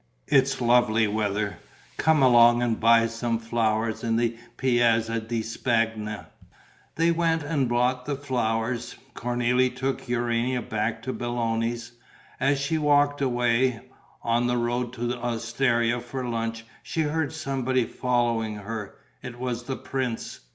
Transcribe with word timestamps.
It's 0.25 0.59
lovely 0.59 1.07
weather: 1.07 1.59
come 1.97 2.23
along 2.23 2.63
and 2.63 2.79
buy 2.79 3.05
some 3.05 3.37
flowers 3.37 4.03
in 4.03 4.15
the 4.15 4.35
Piazza 4.57 5.19
di 5.19 5.43
Spagna." 5.43 6.25
They 6.95 7.11
went 7.11 7.43
and 7.43 7.69
bought 7.69 8.05
the 8.05 8.15
flowers. 8.15 8.95
Cornélie 9.15 9.75
took 9.75 10.09
Urania 10.09 10.63
back 10.63 11.03
to 11.03 11.13
Belloni's. 11.13 11.91
As 12.39 12.59
she 12.59 12.79
walked 12.79 13.21
away, 13.21 13.79
on 14.23 14.47
the 14.47 14.57
road 14.57 14.91
to 14.93 15.05
the 15.05 15.19
osteria 15.23 15.99
for 15.99 16.27
lunch, 16.27 16.65
she 16.81 17.01
heard 17.01 17.31
somebody 17.31 17.85
following 17.85 18.55
her. 18.55 18.95
It 19.21 19.37
was 19.39 19.65
the 19.65 19.77
prince. 19.77 20.39